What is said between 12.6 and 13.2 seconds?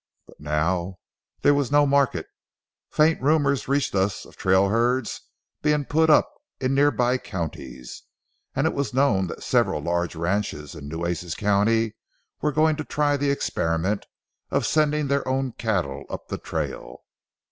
to try